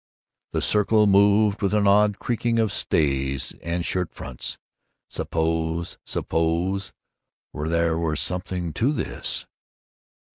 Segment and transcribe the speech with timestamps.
[0.53, 4.57] The circle moved with an awed creaking of stays and shirtfronts.
[5.11, 6.91] "Suppose suppose
[7.53, 9.45] there were something to this?"